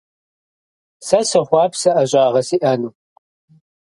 [1.07, 2.91] Сэ сохъуапсэ ӀэщӀагъэ сиӀэну.